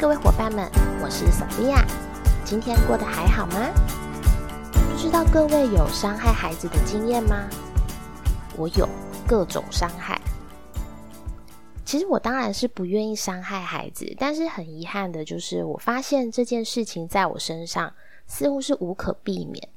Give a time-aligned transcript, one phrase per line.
[0.00, 0.66] 各位伙伴们，
[1.02, 1.84] 我是索菲亚。
[2.42, 3.68] 今天过得还好吗？
[4.72, 7.46] 不知道各位有伤害孩子的经验吗？
[8.56, 8.88] 我有
[9.28, 10.18] 各种伤害。
[11.84, 17.92] 其实我当然是不愿意伤害孩子，但是很遗憾的就是，我发现这件事情在我身上
[18.26, 19.68] 似乎是无可避免。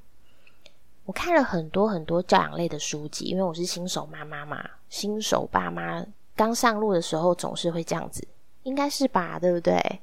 [1.03, 8.25] 我看了很多很多教养类的书籍，因为我是新手妈妈嘛，新手爸妈刚上路的时候总是会这样子。
[8.63, 9.99] 应该是吧，对不对？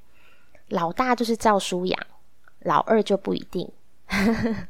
[0.71, 2.07] 老大就是照书养，
[2.61, 3.71] 老二就不一定。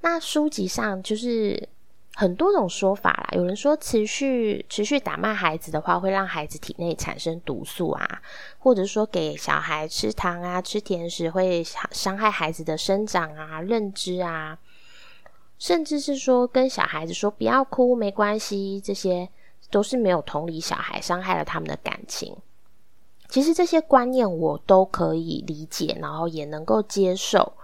[0.00, 1.68] 那书籍上就是
[2.14, 3.28] 很多种说法啦。
[3.32, 8.22] 有人说持续持续打骂孩子的话，会让孩子体内产生毒素啊，
[8.58, 14.58] 或者说给小孩吃糖啊、吃甜食会伤害孩子的生长啊、认知啊，
[15.58, 19.28] 甚至是说跟小孩子说不要哭，没关系，这些
[19.70, 22.36] 都是没有同理小孩，伤害了他们的感情。
[23.32, 27.54] 其实这些观念我都可以理解，然后也能够接受。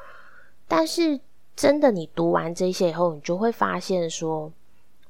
[0.67, 1.21] 但是
[1.55, 4.51] 真的，你读完这些以后，你就会发现说，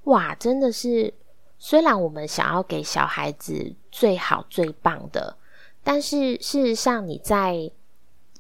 [0.04, 1.14] 哇，真的是，
[1.60, 5.36] 虽然我们想要给小孩子最好最棒的，
[5.84, 7.70] 但是事实上你在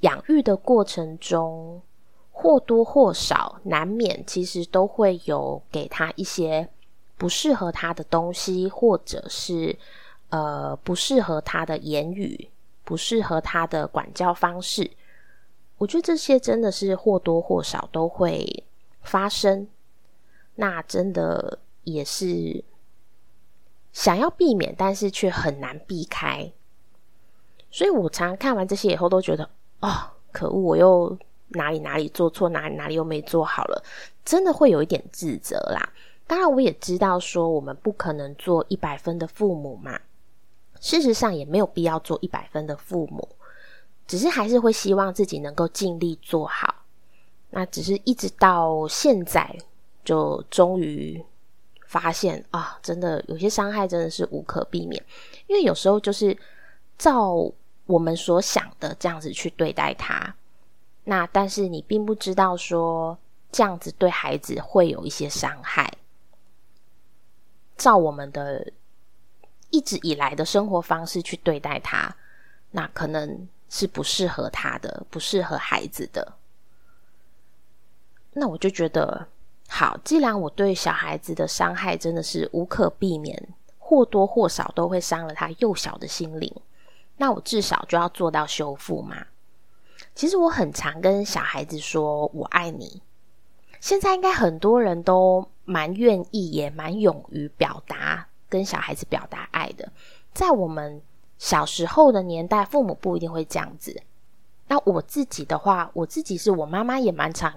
[0.00, 1.80] 养育的过程中，
[2.32, 6.68] 或多或少难免其实都会有给他一些
[7.16, 9.78] 不适合他的东西，或者是。
[10.30, 12.50] 呃，不适合他的言语，
[12.84, 14.90] 不适合他的管教方式，
[15.78, 18.64] 我觉得这些真的是或多或少都会
[19.02, 19.66] 发生。
[20.56, 22.62] 那真的也是
[23.92, 26.52] 想要避免，但是却很难避开。
[27.70, 29.48] 所以我常常看完这些以后，都觉得
[29.80, 29.88] 哦，
[30.32, 31.16] 可恶，我又
[31.48, 33.82] 哪里哪里做错，哪里哪里又没做好了，
[34.24, 35.92] 真的会有一点自责啦。
[36.26, 39.98] 当然，我也知道说，我们不可能做一百分的父母嘛。
[40.80, 43.28] 事实上也没有必要做一百分的父母，
[44.06, 46.74] 只是还是会希望自己能够尽力做好。
[47.50, 49.56] 那只是一直到现在，
[50.04, 51.22] 就终于
[51.86, 55.02] 发现啊，真的有些伤害真的是无可避免。
[55.46, 56.36] 因为有时候就是
[56.96, 57.50] 照
[57.86, 60.34] 我们所想的这样子去对待他，
[61.04, 63.18] 那但是你并不知道说
[63.50, 65.92] 这样子对孩子会有一些伤害。
[67.76, 68.72] 照我们的。
[69.70, 72.16] 一直以来的生活方式去对待他，
[72.70, 76.34] 那可能是不适合他的，不适合孩子的。
[78.32, 79.28] 那我就觉得，
[79.68, 83.48] 好，既然我对小孩子的伤害真的是无可避免，
[83.78, 86.54] 或多或少都会伤了他幼小的心灵，
[87.16, 89.26] 那我至少就要做到修复嘛。
[90.14, 93.02] 其实我很常跟小孩子说“我爱你”，
[93.80, 98.27] 现在应该很多人都蛮愿意，也蛮勇于表达。
[98.48, 99.90] 跟小孩子表达爱的，
[100.32, 101.00] 在我们
[101.38, 104.02] 小时候的年代，父母不一定会这样子。
[104.66, 107.52] 那我自己的话，我自己是我妈妈也蛮常，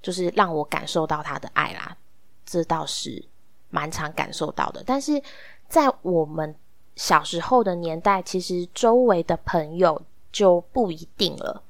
[0.00, 1.96] 就是让我感受到她的爱啦，
[2.44, 3.24] 这倒是
[3.70, 4.82] 蛮常感受到的。
[4.84, 5.22] 但是
[5.68, 6.54] 在我们
[6.96, 11.62] 小时候的年代，其实周围的朋友就不一定了，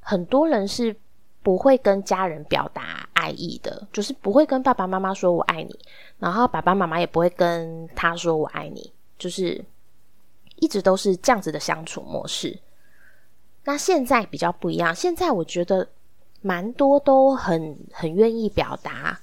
[0.00, 0.96] 很多人是。
[1.42, 5.78] 不会跟家人表达爱意的，就是不会跟爸爸妈妈说我爱你，
[6.18, 9.64] 然后爸爸妈妈也不会跟他说我爱你，就是
[10.56, 12.58] 一直都是这样子的相处模式。
[13.64, 15.88] 那现在比较不一样，现在我觉得
[16.42, 19.20] 蛮多都很很愿意表达，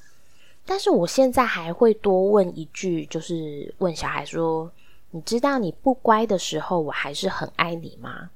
[0.66, 4.72] 但是我现在还会多问一句，就是问小孩说
[5.12, 8.30] ：“你知道你不乖的时候，我还是很爱你吗？”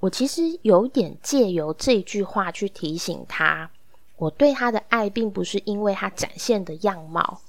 [0.00, 3.70] 我其实有点借由这句话去提醒他，
[4.16, 7.42] 我对他的爱并不是因为他展现的样貌，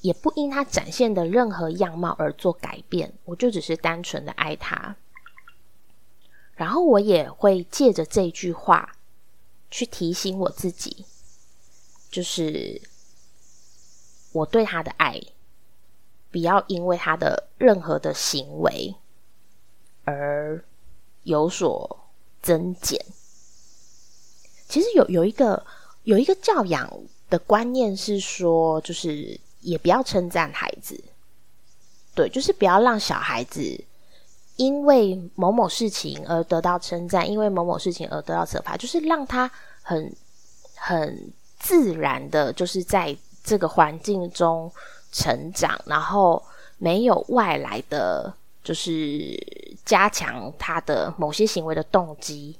[0.00, 4.96] 也不因他展现的任何样貌而做改变，我就只是单纯的爱他。
[6.54, 8.96] 然后我也会借着这句话
[9.70, 11.04] 去提醒我自己，
[12.10, 12.80] 就是
[14.32, 15.20] 我对他的爱，
[16.30, 18.94] 不要因为他的任何的行为
[20.04, 20.64] 而。
[21.26, 21.98] 有所
[22.40, 23.04] 增减。
[24.68, 25.60] 其实有有一个
[26.04, 26.88] 有一个教养
[27.28, 31.02] 的观念是说，就是也不要称赞孩子，
[32.14, 33.60] 对，就是不要让小孩子
[34.54, 39.50] 因为某某事情而得到称赞，因为某某事情而得到惩罚，就是让他
[39.82, 40.14] 很
[40.76, 44.70] 很自然的，就是在这个环境中
[45.10, 46.40] 成长，然后
[46.78, 48.32] 没有外来的。
[48.66, 49.38] 就是
[49.86, 52.58] 加强他的某些行为的动机，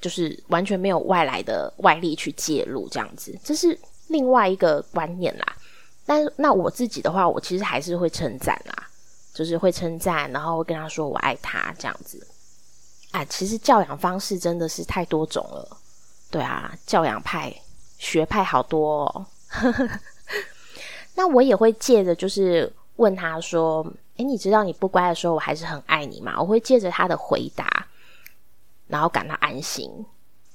[0.00, 3.78] 就是完全没有外来的外力去介入，这样子，这是
[4.08, 5.56] 另外一个观念啦。
[6.04, 8.88] 但那我自己的话，我其实还是会称赞啦，
[9.32, 12.26] 就是会称赞，然后会跟他说我爱他这样子。
[13.12, 15.76] 啊，其实教养方式真的是太多种了，
[16.30, 17.54] 对啊，教养派
[17.98, 19.26] 学派好多哦。
[21.14, 23.86] 那我也会借着就是问他说
[24.20, 27.86] ：“诶，你知道你不乖的时候，我还是很爱你嘛？”我会借着他的回答，
[28.86, 29.90] 然后感到安心，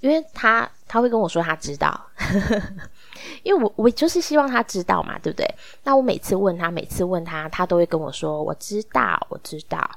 [0.02, 2.00] 因为他他会跟我说他知道，
[3.42, 5.48] 因为我我就是希望他知道嘛，对不对？
[5.84, 9.90] 那我每次问他，每次问他，他都会跟我说：“我知道，我知道。”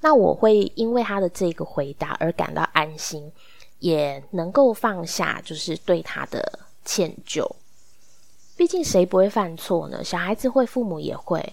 [0.00, 3.30] 那我会因为他的这个回答而感到安心，
[3.80, 7.46] 也能够放下就是对他的歉疚。
[8.56, 10.02] 毕竟谁不会犯错呢？
[10.02, 11.52] 小孩子会，父母也会。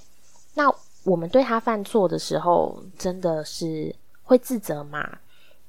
[0.53, 5.17] 那我们对他犯错的时候，真的是会自责吗？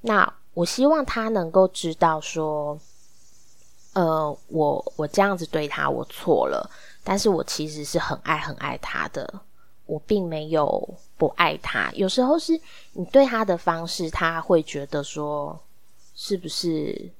[0.03, 2.79] 那我希望他能够知道说，
[3.95, 6.71] 呃，我我这样子对他，我错了。
[7.03, 9.41] 但是我其实是很爱很爱他的，
[9.87, 11.91] 我并没有不爱他。
[11.95, 12.61] 有时候是
[12.93, 15.59] 你对他的方式，他会觉得说，
[16.15, 17.11] 是不是？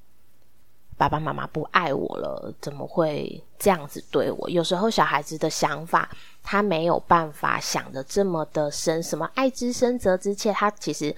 [0.97, 4.49] 爸爸妈妈不爱我了，怎么会这样子对我？
[4.49, 6.09] 有时候小孩子的想法，
[6.43, 9.01] 他没有办法想的这么的深。
[9.01, 11.15] 什么爱之深责之切，他其实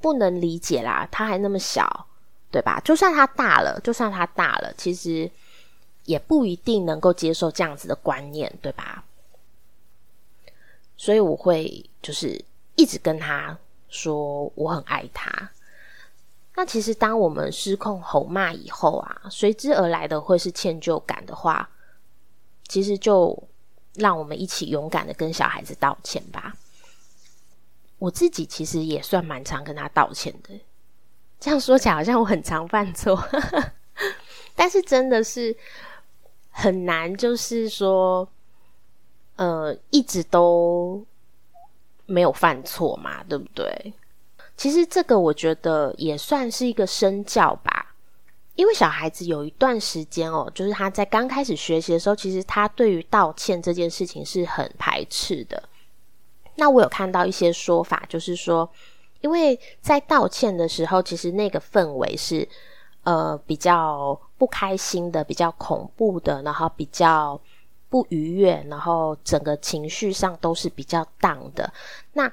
[0.00, 1.06] 不能理解啦。
[1.10, 2.06] 他还那么小，
[2.50, 2.80] 对吧？
[2.84, 5.30] 就算他大了，就算他大了，其实
[6.04, 9.04] 也不一定能够接受这样子的观念，对吧？
[10.96, 12.42] 所以我会就是
[12.76, 13.56] 一直跟他
[13.88, 15.50] 说，我很爱他。
[16.54, 21.70] 那其实，当我们失控吼骂以后啊，随之而来的会是歉疚感的话，
[22.68, 23.48] 其实就
[23.94, 26.54] 让我们一起勇敢的跟小孩子道歉吧。
[27.98, 30.60] 我自己其实也算蛮常跟他道歉的，
[31.40, 33.18] 这样说起来好像我很常犯错，
[34.54, 35.56] 但是真的是
[36.50, 38.28] 很难，就是说，
[39.36, 41.02] 呃，一直都
[42.04, 43.94] 没有犯错嘛，对不对？
[44.62, 47.96] 其实这个我觉得也算是一个身教吧，
[48.54, 55.60] 因为小孩子有一段时间哦，就是他在刚开始学习的时候，其实他对于道歉这件事情是很排斥的。
[56.54, 58.70] 那我有看到一些说法，就是说，
[59.20, 62.48] 因为在道歉的时候，其实那个氛围是
[63.02, 67.40] 呃比较不开心的，比较恐怖的，然后比较
[67.88, 71.72] 不愉悦，然后整个情绪上都是比较荡的。
[72.12, 72.32] 那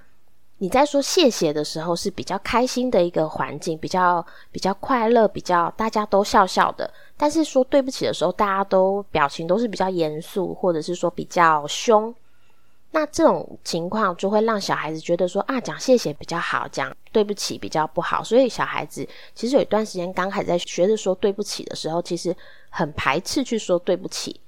[0.61, 6.89] 你在说谢谢的时候是比较开心的一个环境，比较比较快乐，比较大家都笑笑的。
[7.15, 12.13] 但是说对不起的时候，大家都表情都是比较严肃，或者是说比较凶。
[12.91, 18.21] 那这种情况就会让小孩子觉得说啊，讲谢谢比较好，讲对不起比较不好。
[18.21, 22.35] 所以小孩子其实有一段时间刚开始在学着说对不起的时候，其实
[22.69, 24.41] 很排斥去说对不起，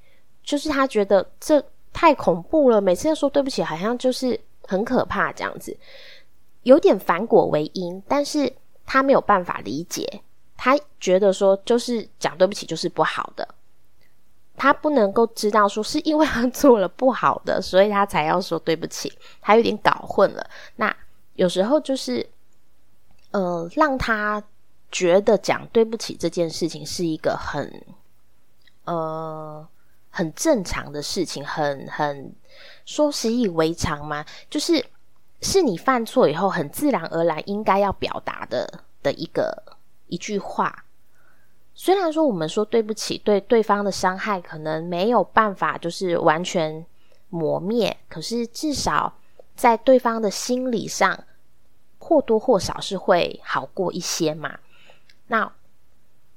[0.44, 4.38] 就是他觉得这太恐怖了，每次要说对不起，好像就是。
[4.72, 5.78] 很可怕，这样子
[6.64, 8.54] 有点反果为因，但是
[8.86, 10.22] 他没有办法理解，
[10.56, 13.46] 他觉得说就是讲对不起就是不好的，
[14.56, 20.50] 他不能够知道说是因为他做了不好的，所以他才要说对不起，他有点搞混了。
[20.78, 20.96] 那
[21.34, 22.26] 有时候就是，
[23.32, 24.42] 呃，让他
[24.90, 27.84] 觉得讲对不起这件事情是一个很，
[28.86, 29.68] 呃。
[30.12, 32.36] 很正常的事情，很很
[32.86, 34.26] 说习以为常吗？
[34.50, 34.86] 就是
[35.42, 39.64] 是你犯错以后，很自然而然应该要表达的的一个
[40.08, 40.84] 一句话。
[41.74, 46.86] 虽然说我们说对不起，对对方的伤害可能没有办法就是完全
[47.30, 49.14] 磨灭，可是至少
[49.56, 51.24] 在对方的心理上
[51.98, 54.60] 或多或少是会好过一些嘛。
[55.28, 55.50] 那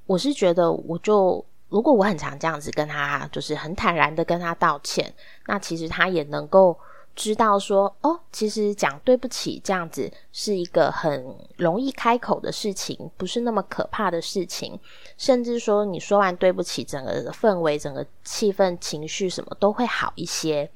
[0.07, 1.45] 我是觉得，我就。
[1.75, 5.13] 如果我很常这样子跟他，就是很坦然的跟他道歉，
[5.49, 6.79] 那其实他也能够
[7.17, 14.79] 知道说，哦，其实讲对不起这样子是一个很容易开口的事情，不是那么可怕的事情。
[15.19, 20.71] 甚至说，你说完对不起，整个氛围、整个气氛、情绪什么都会好一些。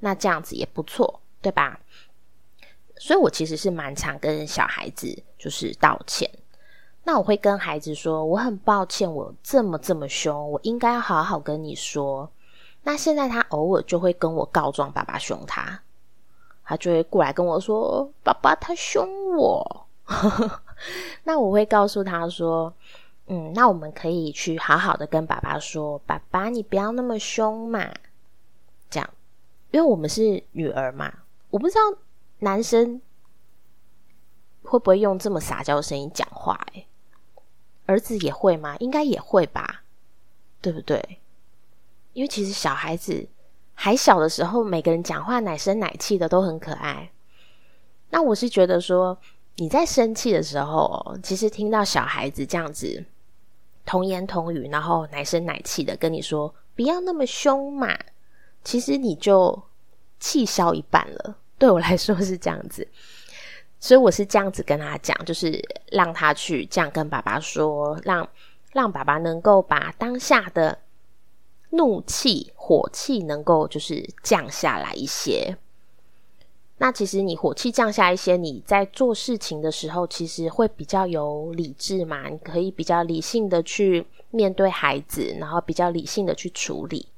[0.00, 1.80] 那这样子也不错，对吧？
[2.98, 6.30] 所以我其实是蛮常跟小孩子就是道歉。
[7.04, 12.30] 那我会跟孩子说：“我很抱歉，我这么这么凶，我应该要好好跟你说。”
[12.84, 15.80] 那现在他偶尔就会跟我告状，爸爸凶他，
[16.64, 19.86] 他就会过来跟我说：“爸爸他凶我。
[21.24, 22.72] ”那我会告诉他说
[23.26, 27.88] ：“嗯，那我们可以去好好的跟爸爸说，爸爸你不要那么凶嘛。”
[28.90, 29.10] 这样，
[29.70, 31.12] 因为我们是女儿嘛，
[31.50, 31.80] 我不知道
[32.40, 33.00] 男生
[34.64, 36.61] 会不会用这么撒娇的声音讲话，
[37.86, 38.76] 儿子也会吗？
[38.78, 39.82] 应该也会吧，
[40.60, 41.18] 对不对？
[42.12, 43.26] 因为其实小孩子
[43.74, 47.10] 还小的时候，每个人讲话奶声奶气的都很可爱。
[48.10, 49.16] 那我是觉得说，
[49.56, 53.04] 你在生气的时候，其实听到小孩子这样子
[53.84, 57.98] 童言童语，然后奶声奶气的跟你说“不要那么凶嘛”，
[58.62, 59.62] 其实你就
[60.20, 61.36] 气消一半了。
[61.58, 62.86] 对我来说是这样子，
[63.82, 65.60] 所以我是这样子跟他讲，就是
[65.90, 68.26] 让他去这样跟爸爸说，让
[68.70, 70.78] 让爸爸能够把当下的
[71.70, 75.56] 怒气、火气能够就是降下来一些。
[76.78, 82.28] 那其实你火气降下一些，你在做事情的时候，其实会比较有理智嘛？
[82.28, 87.08] 你可以比较理性的去面对孩子，然后比较理性的去处理。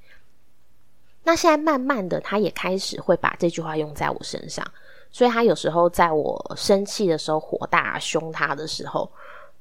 [1.25, 4.67] 那现在慢慢的，他也开始会把这句话用在我身上，
[5.15, 9.09] 所以他有时候在我生气的时候、火大凶他的时候，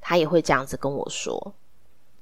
[0.02, 1.54] 他也会这样子跟我说。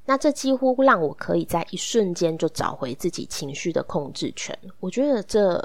[0.06, 4.56] 那这几乎让我可以在一瞬间就找回自己情绪的控制权。
[4.82, 5.60] 我觉得这。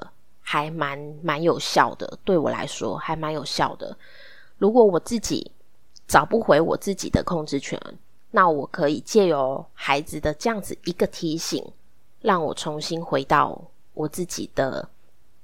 [0.49, 3.99] 还蛮蛮有效的，对我来说还蛮有效的。
[4.59, 5.51] 如果我自己
[6.07, 7.77] 找不回我自己的控制权，
[8.31, 11.69] 那我可以借由孩子的这样子一个提醒，
[12.21, 13.61] 让我重新回到
[13.93, 14.89] 我自己的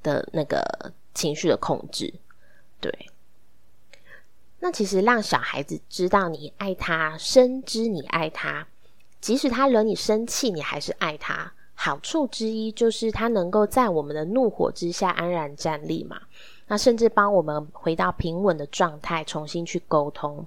[0.05, 0.63] 的那个
[1.15, 2.13] 情绪的控制。
[2.81, 3.11] 对，
[4.61, 8.67] 那其实让小孩子知道你爱他，深知你爱他，
[9.21, 11.53] 即使他惹你生气，你还是爱他。
[11.75, 16.21] 好处之一就是他能够在我们的怒火之下安然站立嘛，
[16.69, 20.47] 那甚至帮我们回到平稳的状态，重新去沟通。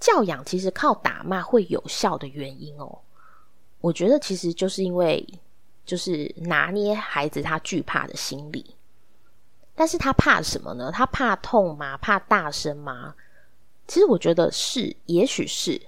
[0.00, 2.98] 教养其实靠打骂会有效的原因哦，
[3.80, 5.26] 我觉得其实就是因为
[5.84, 8.74] 就是拿捏孩子他惧怕的心理，
[9.76, 10.90] 但是他怕什么呢？
[10.90, 11.96] 他怕痛吗？
[11.98, 13.14] 怕大声吗？
[13.86, 15.80] 其实我觉得是，也许是，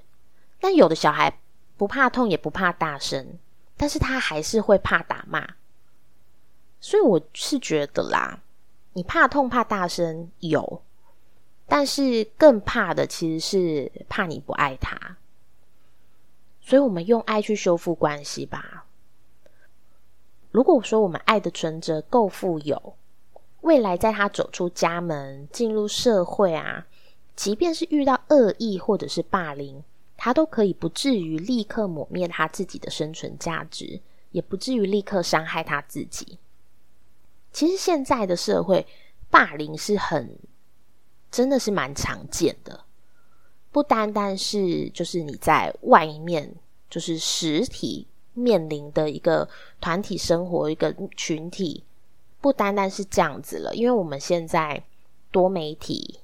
[0.60, 1.40] 但有的小孩
[1.76, 3.38] 不怕痛，也不怕大声。
[3.80, 5.54] 但是他还是会怕打骂，
[6.80, 8.40] 所以我是觉得啦，
[8.92, 10.82] 你怕痛怕大声有，
[11.64, 15.16] 但是更怕的其实是怕你不爱他，
[16.60, 18.84] 所以我们用爱去修复关系吧。
[20.50, 22.96] 如果说我们爱的存折够富有，
[23.62, 26.86] 未来在他走出家门进入社会啊，
[27.34, 29.82] 即便是遇到恶意或者是霸凌。
[30.20, 34.00] 他都可以不至于立刻抹灭他自己的生存价值，
[34.32, 36.40] 也不至于立刻伤害他自己。
[37.52, 38.84] 其实现在的社会
[39.30, 40.36] 霸凌是很，
[41.30, 42.84] 真的是蛮常见的，
[43.70, 46.52] 不单单是就是你在外面，
[46.90, 49.48] 就是实体面临的一个
[49.80, 51.84] 团体生活一个群体，
[52.40, 54.84] 不单单是这样子了，因为我们现在
[55.30, 56.20] 多媒体。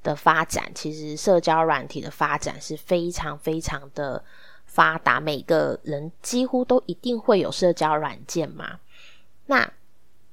[0.00, 4.24] 的发展，其实社交软体的发展是非常非常的
[4.64, 8.78] 发达，每个人几乎都一定会有社交软件嘛。
[9.46, 9.70] 那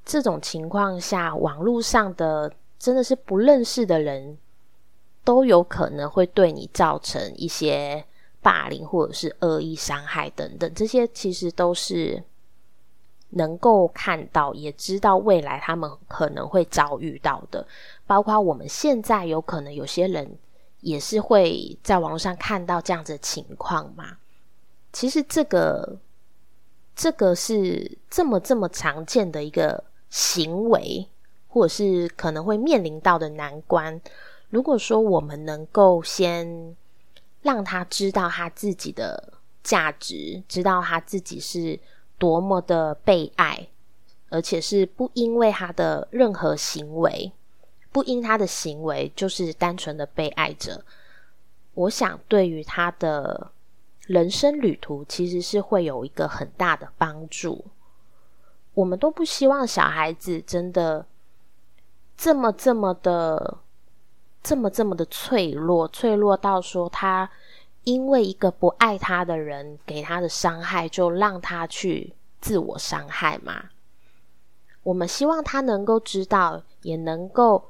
[0.06, 4.38] 这种情况下，网络上的真的是不认识的人，
[5.24, 8.06] 都有可能会对你造成一些
[8.44, 12.24] 霸凌或者是恶意伤害等等，这些其实都是。
[13.38, 17.68] 能够看到，也知道未来他们可能会遭遇到的，
[18.08, 20.38] 包括我们现在有可能有些人
[20.80, 24.18] 也是会在网络上看到这样子的情况嘛。
[24.94, 25.98] 其实这个
[26.96, 31.06] 这个是这么这么常见的一个行为，
[31.50, 34.00] 或者是可能会面临到的难关。
[34.50, 36.74] 如果说我们能够先
[37.42, 41.78] 让他知道他自己的价值，知道他自己是。
[42.18, 43.68] 多么的被爱，
[44.30, 47.32] 而且是不因为他的任何行为，
[47.92, 50.84] 不因他的行为就是单纯的被爱着。
[51.74, 53.52] 我想，对于他的
[54.08, 57.66] 人生旅途，其实是会有一个很大的帮助。
[58.74, 61.06] 我们都不希望小孩子真的
[62.18, 63.58] 这么这么的
[64.42, 67.30] 这么这么的脆弱，脆弱到说他。
[67.86, 73.70] 因为一个不爱他的人给他的伤害，就让他去自我伤害嘛？
[74.84, 77.64] 我们希望他能够知道，也能够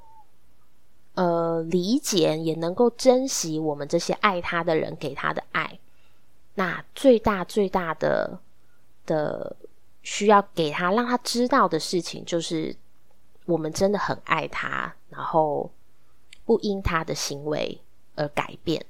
[1.13, 5.79] 呃理解，也能够珍惜我们这些爱他的人给他的爱。
[6.55, 8.39] 那最大最大的
[9.05, 9.55] 的
[10.01, 12.75] 需要给他让他知道的事情，就是
[13.45, 15.69] 我们真的很爱他，然后
[16.45, 17.81] 不因他的行为
[18.15, 18.85] 而改变。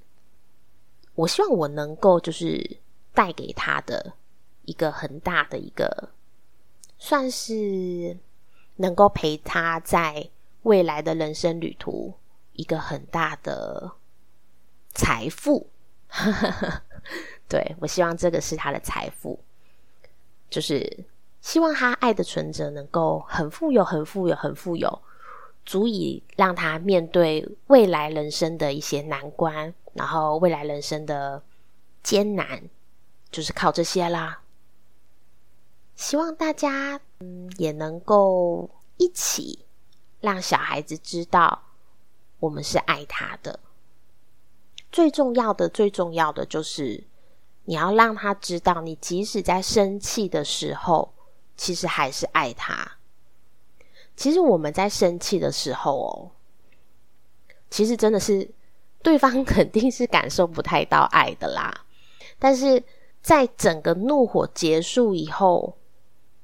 [1.15, 2.77] 我希望我能够就是
[3.13, 4.13] 带给他的
[4.63, 6.09] 一个很大的一个，
[6.97, 8.17] 算是
[8.75, 10.29] 能够陪他在
[10.63, 12.13] 未来的人生旅途
[12.53, 13.91] 一个很大的
[14.93, 15.67] 财富。
[17.47, 19.39] 对我希望这个是他的财富，
[20.49, 21.05] 就是
[21.41, 25.01] 希望他爱的存折能够很富有、很富有、很富有，
[25.65, 31.41] 足以让他面对未来人生的一些难关，然后未来人生的
[32.03, 32.69] 艰难，
[33.31, 34.41] 就是靠这些啦。
[35.95, 39.65] 希望大家嗯也能够一起
[40.19, 41.63] 让小孩子知道，
[42.39, 43.59] 我们是爱他的。
[44.91, 47.03] 最重要的，最重要的就是
[47.63, 51.13] 你要让他知道，你即使在生气的时候，
[51.57, 52.97] 其实还是爱他。
[54.15, 56.31] 其实我们在生气的时候哦，
[57.69, 58.49] 其实真的是
[59.03, 61.85] 对方肯定是感受不太到爱的啦。
[62.39, 62.81] 但是
[63.21, 65.75] 在整个怒火结束以后，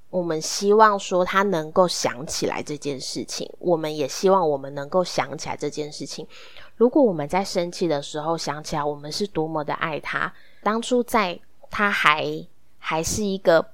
[0.09, 6.27] 我们希望说他能够想起来这件事情，我们也希望我们能够想起来这件事情。
[6.75, 12.45] 如果我们在生气的时候想起来，我们是多么的爱他，当初在他还
[12.77, 13.65] 还是一个，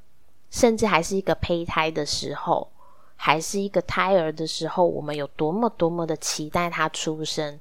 [0.51, 2.69] 甚至还是一个胚胎的时候。
[3.17, 7.59] 还是一个胎儿的时候，我们有多么多么的期待他出生。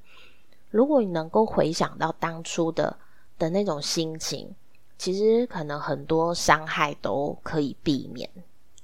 [0.71, 2.97] 如果你能够回想到当初的
[3.39, 4.55] 的那种心情，
[4.99, 8.29] 其实可能很多伤害都可以避免。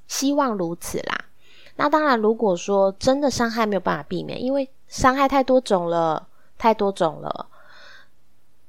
[0.09, 1.27] 希望如此啦。
[1.77, 6.27] 那当然，如果说真的伤害没有办法避免，因为伤害太多种了，
[6.59, 7.47] 太多种了，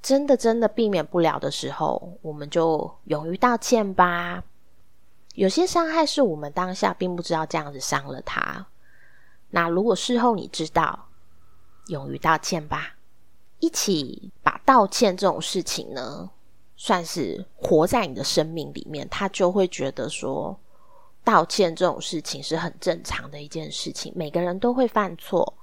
[0.01, 4.43] 真的真的避免不了的时候，我们就勇于道歉吧。
[5.33, 8.67] 有些伤害是我们当下并不知道这样子伤了他。
[9.49, 11.07] 那如果事后你知道，
[11.87, 12.95] 勇于道歉吧，
[13.59, 16.29] 一起把道歉这种事情呢，
[16.77, 20.55] 算是活在你的生命里面，他就会觉得说，
[21.23, 25.55] 道歉这种事情是很正常的一件事情，每个人都会犯错。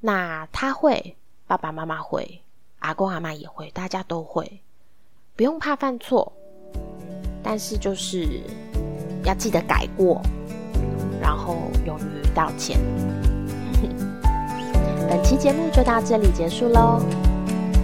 [0.00, 2.42] 那他会，爸爸妈妈会，
[2.80, 4.60] 阿公阿妈也会，大家都会，
[5.34, 6.30] 不用怕犯错，
[7.42, 8.42] 但是就是。
[9.28, 10.22] 要记得改过，
[11.20, 12.78] 然后勇于道歉。
[15.06, 17.02] 本期节目就到这里结束喽，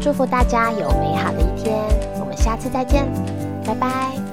[0.00, 1.76] 祝福大家有美好的一天，
[2.18, 3.06] 我们下次再见，
[3.66, 4.23] 拜拜。